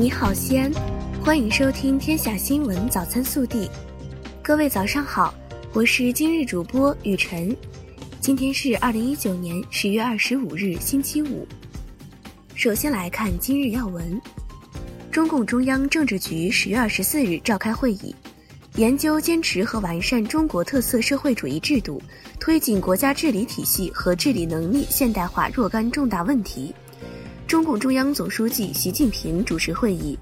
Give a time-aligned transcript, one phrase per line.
[0.00, 0.70] 你好，西安，
[1.24, 3.66] 欢迎收听《天下新闻早餐速递》。
[4.40, 5.34] 各位早上好，
[5.72, 7.54] 我是今日主播雨晨。
[8.20, 11.44] 今天是二零一九年十月二十五日，星期五。
[12.54, 14.22] 首先来看今日要闻：
[15.10, 18.14] 中共中央政治局十月二十四日召开会议，
[18.76, 22.00] 研究坚持和完善中国特色社会主义制度，
[22.38, 26.72] 推进国家治理体系和治理能力现代化若干重大问题。
[27.48, 30.18] 中共中央总书记习近平主持会议，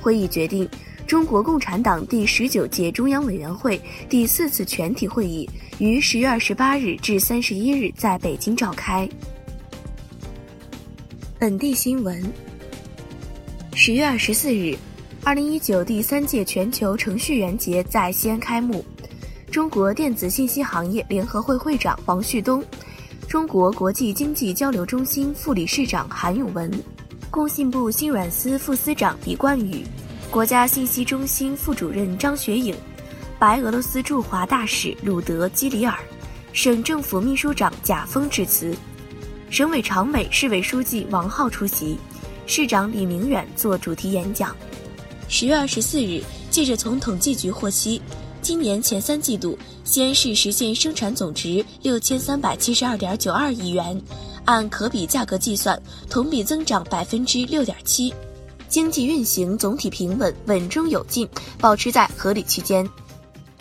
[0.00, 0.68] 会议决定，
[1.04, 3.78] 中国共产党第十九届中央委员会
[4.08, 9.08] 第四次全体会议于十月二十八日至三十一日在北京召开。
[11.40, 12.22] 本地新闻：
[13.74, 14.76] 十月二十四日，
[15.24, 18.84] 二零一九第三届全球程序员节在西安开幕，
[19.50, 22.64] 中国电子信息行业联合会会长王旭东。
[23.30, 26.68] 中国国际经济交流中心副理事长韩永文，
[27.30, 29.84] 工信部新软司副司长李冠宇，
[30.32, 32.74] 国家信息中心副主任张学颖，
[33.38, 35.96] 白俄罗斯驻华大使鲁德基里尔，
[36.52, 38.74] 省政府秘书长贾峰致辞，
[39.48, 41.96] 省委常委、市委书记王浩出席，
[42.48, 44.56] 市长李明远做主题演讲。
[45.28, 46.20] 十月二十四日，
[46.50, 48.02] 记者从统计局获悉。
[48.50, 54.02] 今年前三季度，西安市实现生产总值六千三百七十二点九二亿元，
[54.44, 58.12] 按可比价格计算，同比增长百分之六点七，
[58.68, 61.28] 经济运行总体平稳，稳中有进，
[61.60, 62.84] 保持在合理区间。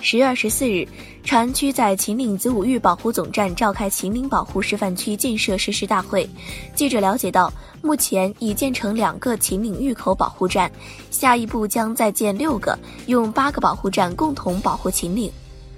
[0.01, 0.87] 十月二十四日，
[1.23, 6.27] 长安区在秦岭子午峪保护总站召开秦岭保护示范区建设实施大会。
[6.73, 10.71] 记者了解到，目前已建成两个秦岭峪口保护站，
[11.11, 15.29] 下一步将再建六个，用八个保护站共同保护秦岭。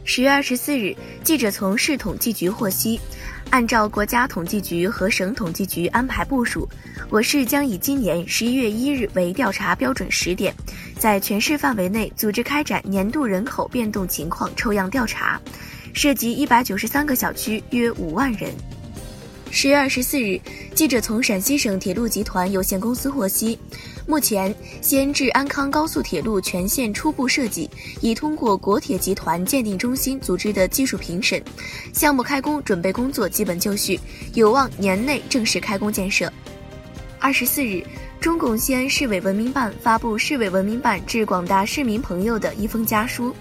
[0.04, 3.00] 十月二十四日，记者从市统计局获悉。
[3.50, 6.68] 按照国家统计局和省统计局安排部署，
[7.10, 10.54] 我市将以今年十一月一日为调查标准时点，
[10.98, 15.40] 在全市范围内组织开展年度人口变动情况抽样调查，
[15.94, 18.52] 涉及一百九十三个小区，约五万人。
[19.50, 20.40] 十月二十四日，
[20.74, 23.60] 记者从陕西省铁路集团有限公司获悉。
[24.08, 27.70] 目前，西安至安康高速铁路全线初步设计
[28.02, 31.42] 已通过国铁集团鉴定中心组织的技术评审，
[31.94, 34.00] 项目开工准备工作基本就绪，
[34.34, 36.32] 有望年内正式开工建设。
[37.20, 37.84] 二十四日，
[38.20, 43.34] 中共西安市委文明办发布市委文明办致广大市民朋友的一封家书。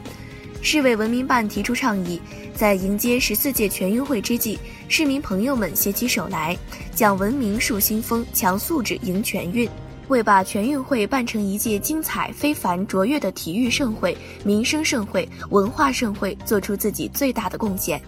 [0.62, 2.20] 市委文明办提出倡议，
[2.54, 6.54] 在迎接十四届全运会之际，市民朋友们携起手来，
[6.94, 9.66] 讲文明树新风，强素质迎全运。
[10.10, 18.02] 为把全运会办成一届精彩非凡卓越的体育盛会、民生盛会、文化盛会做出自己最大的贡献。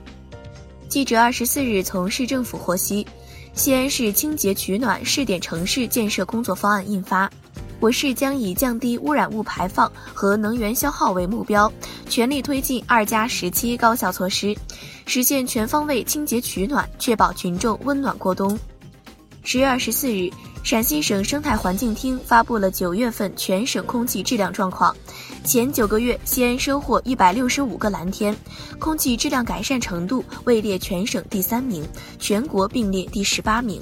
[0.88, 3.06] 记者二十四日从市政府获悉，
[3.54, 7.30] 西安市清洁取暖试点城市建设工作方案印发，
[7.78, 11.72] 我市将以降低污染物排放和能源消耗为目标，
[12.08, 14.56] 全力推进二加十七高效措施，
[15.06, 18.58] 实现全方位清洁取暖，确保群众温暖过冬。
[19.44, 20.28] 十月二十四日。
[20.62, 24.94] 陕西省生态环境厅发布了九月份全省空气质量状况，
[25.44, 28.34] 前九个月西安收获一百六十五个蓝天，
[28.78, 31.84] 空气质量改善程度位列全省第三名，
[32.20, 33.80] 全国并列第十八名。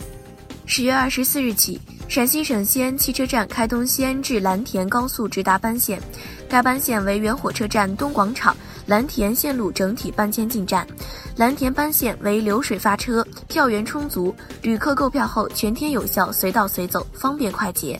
[0.64, 6.00] 十月二十四日起，陕西省西安汽车站开通西安至蓝田高速直达班线，
[6.48, 8.56] 该班线为原火车站东广场。
[8.91, 10.84] 蓝田线路整体搬迁进站，
[11.37, 17.97] 蓝田班线为流水发车，票源充足，旅客购票后全天有效，随到随走，方便快捷。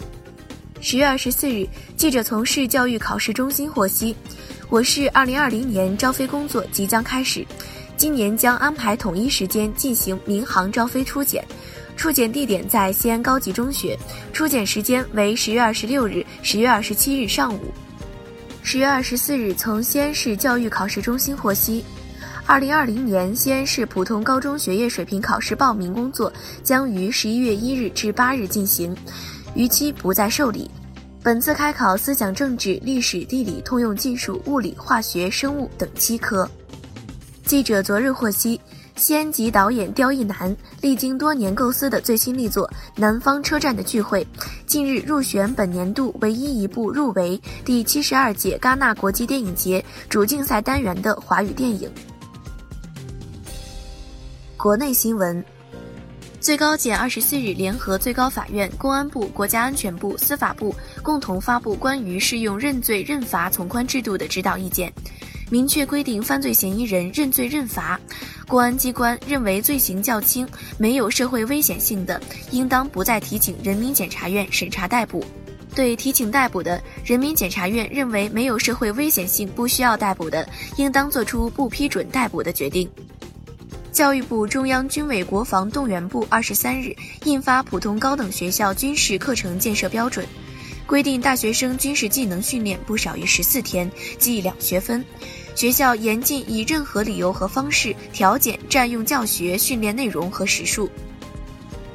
[0.81, 1.65] 十月二十四日，
[1.97, 4.17] 记者从市教育考试中心获悉，
[4.69, 7.47] 我市二零二零年招飞工作即将开始，
[7.97, 11.45] 今年将安排统一时间进行民航招飞初检，
[11.97, 13.97] 初检地点在西安高级中学，
[14.33, 17.73] 初检时间为十月二十六日、十月二十七日上午。
[18.73, 21.85] 十月二十四日，从西安市教育考试中心获悉，
[22.47, 28.97] 二零二零年西安市普通高中学业水平考试报名工作将于十一月一日至八日进行，
[29.57, 30.71] 逾期不再受理。
[31.21, 36.49] 本次开考思想政治、历史、地理、通用技术、物理、化学、生物等七科。
[37.45, 38.61] 记者昨日获悉。
[38.97, 44.23] 西安籍导演刁亦男历经多年构思的最新力作《南方车站的聚会》，
[44.71, 51.91] 近日入选本年度唯一一部入围第七十二届戛纳国际电影节主竞赛单元的华语电影。
[54.57, 55.45] 国内新闻：
[56.41, 60.73] 最高检二十四日联合最高法院、公安部、国家安全部、司法部
[61.03, 64.93] 共同发布关于适用认罪认罚从宽制度的指导意见。
[65.51, 68.01] 明确规定，犯罪嫌疑人认罪认罚，
[68.47, 70.47] 公安机关认为罪行较轻、
[70.79, 72.21] 没有社会危险性的，
[72.53, 75.25] 应当不再提请人民检察院审查逮捕。
[75.75, 82.89] 对提请逮捕的，人民检察院认为没有社会危险性，不需要逮捕的，应当作出不批准逮捕的决定。
[83.91, 86.95] 教育部、中央军委国防动员部二十三日
[87.25, 90.25] 印发《普通高等学校军事课程建设标准》，
[90.87, 95.05] 规定大学生军事技能训练不少于十四天，计两学分。
[95.55, 100.89] 学校严禁以任何理由和方式调减、占用教学训练内容和时数。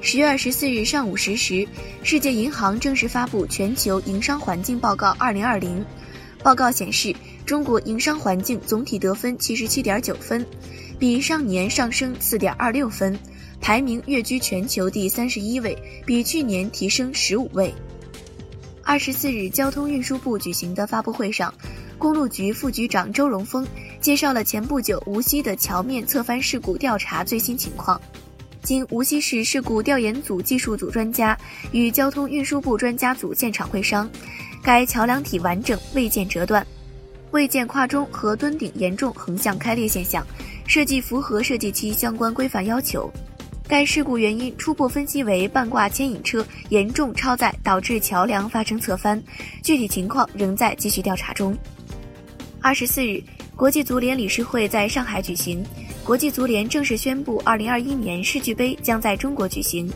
[0.02, 1.68] 十月二十四日上午十时，
[2.04, 5.80] 世界银行正式发布《全球营商环境报告二零二零》。
[6.44, 10.46] 报告显示，中国营商环境总体得分七十七点九分。
[11.00, 13.18] 比上年上升四点二六分，
[13.60, 17.74] 排名跃居全球第三十一位，比去年提升十五位。
[18.84, 21.54] 二十四日，交通运输部举行的发布会上，
[21.98, 23.66] 公路局副局长周荣峰
[24.00, 28.00] 介绍了前不久无锡的桥面侧翻事故调查最新情况。
[28.62, 31.38] 经无锡市事故调研组技术组专家
[31.72, 34.10] 与交通运输部专家组现场会商，
[34.64, 36.66] 该桥梁体完整，未见折断，
[37.32, 40.26] 未见跨中和墩顶严重横向开裂现象。
[40.68, 43.08] 设计符合设计期相关规范要求。
[43.68, 49.22] 该事故原因初步分析为半挂牵引车严重超载导致桥梁发生侧翻，
[49.62, 51.56] 具体情况仍在继续调查中。
[52.66, 53.22] 二十四日，
[53.56, 55.64] 国际足联理事会在上海举行，
[56.04, 59.88] 国际足联正式宣布，二零二一年世俱杯将在中国举行。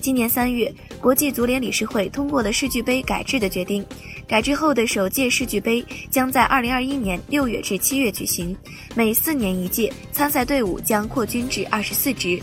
[0.00, 3.84] 今年三月，国际足联理事会通过了世俱杯改制的决定。
[4.26, 8.56] 改制后的首届世俱杯将在二零二一年六月至七月举行，
[8.94, 12.40] 每四年一届，参赛队伍将扩军至二十四支。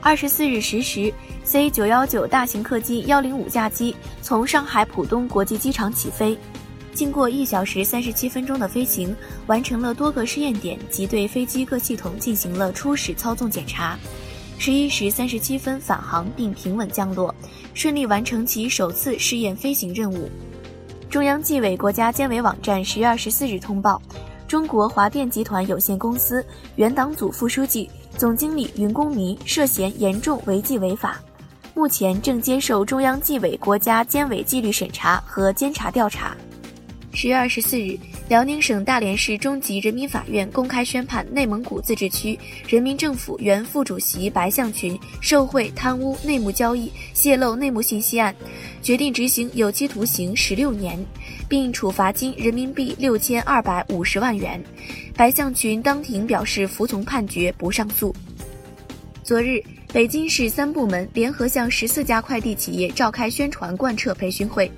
[0.00, 1.12] 二十四日十时
[1.44, 6.34] ，C 九幺九大型客机幺零五架机从上海浦东国际机场起飞，
[6.92, 9.14] 经过一小时三十七分钟的飞行，
[9.46, 13.98] 完成了多个试验点及对飞机各系统进行了初始操纵检查。
[14.58, 17.34] 十一时三十七分返航并平稳降落，
[17.72, 20.28] 顺利完成其首次试验飞行任务。
[21.08, 24.00] 中央纪委国家监委网站十月二十四日通报，
[24.46, 26.44] 中国华电集团有限公司
[26.76, 27.88] 原党组副书记、
[28.18, 31.18] 总经理云公民涉嫌严重违纪违法，
[31.74, 36.36] 目前正接受中央纪委国家监委纪律审查和监察调查。
[37.12, 37.98] 十月二十四日。
[38.28, 48.32] 辽宁省大连市中级人民法院公开宣判内蒙古自治区人民政府原副主席白向群受贿、贪污、内幕交易、泄露内幕信息案，
[48.80, 51.04] 决定执行有期徒刑十六年，
[51.48, 54.62] 并处罚金人民币六千二百五十万元。
[55.16, 58.14] 白向群当庭表示服从判决，不上诉。
[59.24, 59.60] 昨日，
[59.92, 64.70] 北京市三部门联合向十四家快递企业召开宣传贯彻培训会，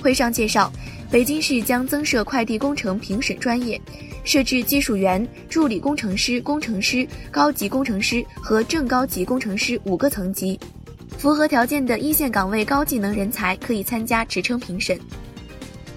[0.00, 0.72] 会上介绍。
[1.12, 3.78] 北京市将增设快递工程评审专业，
[4.24, 10.58] 设置技术员、助理工程师、工程师、高级工程师和正高级工程师五个层级。
[11.18, 14.98] 符合条件的一线岗位高技能人才可以参加职称评审。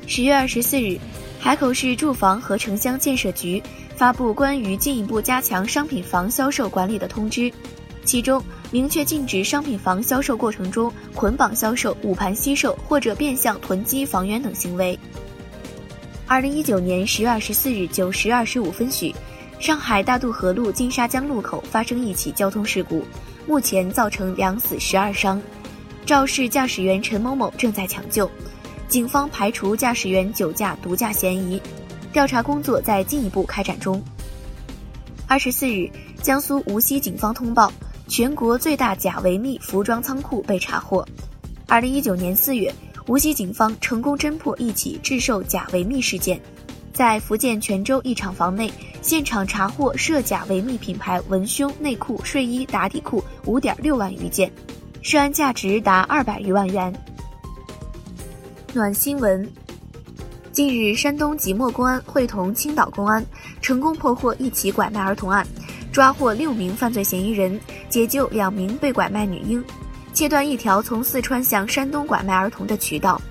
[0.06, 1.00] 十月二十四日，
[1.40, 3.64] 海口市住房和城乡建设局
[3.96, 7.50] 发布关于进一步加强商品房销售管理的通知，
[8.04, 8.44] 其中。
[8.76, 15.00] 明确禁止商品房销售过程中捆绑销售、捂盘惜售或者变相囤积房源等行为。
[16.28, 19.16] 二零一九年十月二十四日九时二十五分许，
[19.62, 23.02] 上海大渡河路金沙江路口发生一起交通事故，
[23.48, 25.42] 目前造成两死十二伤，
[26.06, 28.30] 肇事驾驶员陈某某正在抢救，
[28.90, 31.62] 警方排除驾驶员酒驾、毒驾嫌疑，
[32.12, 34.04] 调查工作在进一步开展中。
[35.28, 35.90] 二十四日，
[36.22, 37.72] 江苏无锡警方通报。
[38.08, 41.06] 全国最大假维密服装仓库被查获。
[41.68, 42.74] 二零一九年四月，
[43.08, 46.40] 无锡警方成功侦破一起制售假维密事件，
[46.94, 48.72] 在福建泉州一厂房内
[49.02, 54.52] 现场查获涉假维密品牌文胸内裤、睡衣、打底裤五点六万余件，
[55.02, 56.94] 涉案价值达二百余万元。
[58.74, 59.50] 暖新闻：
[60.56, 63.22] 近日，山东即墨公安会同青岛公安
[63.62, 65.46] 成功破获一起拐卖儿童案。
[65.92, 67.60] 抓获六名犯罪嫌疑人，
[67.90, 69.62] 解救两名被拐卖女婴，
[70.14, 73.22] 切断一条从四川向山东拐卖儿童的渠道。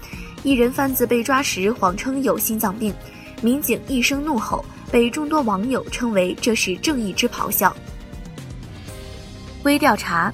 [0.43, 2.93] 一人贩子被抓时谎称有心脏病，
[3.41, 4.63] 民警一声怒吼，
[4.93, 7.75] 被众多网友称为这是正义之咆哮。
[9.63, 10.31] 微调查。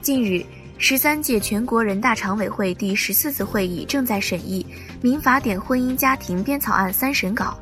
[0.00, 0.46] 近日，
[0.78, 4.64] 十三届全国人大常委会第十四次会议正在审议
[5.00, 7.58] 《民法典婚姻家庭编草案》三审稿。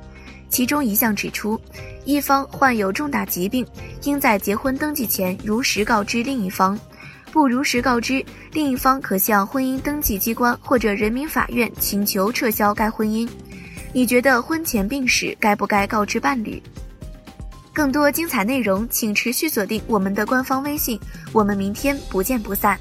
[0.48, 1.60] 其中一项指出，
[2.04, 3.66] 一方患有重大疾病，
[4.04, 6.76] 应在结婚登记前如实告知另一方；
[7.32, 13.28] 不如实告知，另一方可向婚姻登记机关或者人民法院请求撤销该婚姻。
[13.92, 16.62] 你觉得婚前病史该不该告知伴侣？
[17.72, 21.00] 更多精彩内容，请持续锁定我们的官方微信。
[21.32, 22.78] 我们明天不见不散。